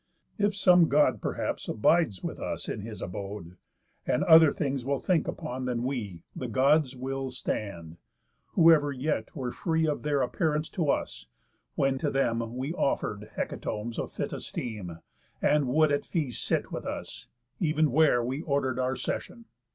If 0.39 0.55
some 0.55 0.89
God 0.89 1.21
Perhaps 1.21 1.67
abides 1.67 2.23
with 2.23 2.39
us 2.39 2.67
in 2.67 2.81
his 2.81 3.03
abode, 3.03 3.55
And 4.07 4.23
other 4.23 4.51
things 4.51 4.83
will 4.83 4.97
think 4.97 5.27
upon 5.27 5.65
than 5.65 5.83
we, 5.83 6.23
The 6.35 6.47
Gods' 6.47 6.95
wills 6.95 7.37
stand, 7.37 7.97
who 8.53 8.71
ever 8.71 8.91
yet 8.91 9.35
were 9.35 9.51
free 9.51 9.85
Of 9.85 10.01
their 10.01 10.23
appearance 10.23 10.69
to 10.69 10.89
us, 10.89 11.27
when 11.75 11.99
to 11.99 12.09
them 12.09 12.55
We 12.57 12.73
offer'd 12.73 13.29
hecatombs 13.35 13.99
of 13.99 14.11
fit 14.11 14.33
esteem, 14.33 14.97
And 15.39 15.67
would 15.67 15.91
at 15.91 16.03
feast 16.03 16.43
sit 16.45 16.71
with 16.71 16.87
us, 16.87 17.27
ev'n 17.61 17.91
where 17.91 18.23
we 18.23 18.41
Order'd 18.41 18.79
our 18.79 18.95
session. 18.95 19.45